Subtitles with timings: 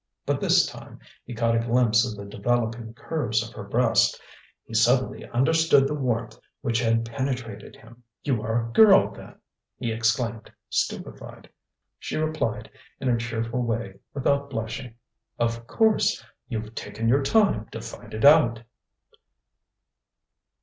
[0.25, 4.19] But this time he caught a glimpse of the developing curves of her breast:
[4.63, 8.01] he suddenly understood the warmth which had penetrated him.
[8.23, 9.35] "You are a girl, then!"
[9.77, 11.51] he exclaimed, stupefied.
[11.99, 14.95] She replied in her cheerful way, without blushing:
[15.37, 16.25] "Of course.
[16.47, 18.63] You've taken your time to find it out!"